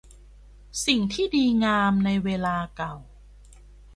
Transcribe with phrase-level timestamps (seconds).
[0.85, 2.95] สิ่งที่ดีงามในเวลาเก่า